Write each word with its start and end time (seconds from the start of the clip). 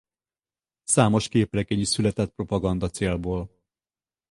Számos 0.83 1.27
képregény 1.27 1.79
is 1.79 1.87
született 1.87 2.33
propaganda 2.33 2.89
célból. 2.89 3.51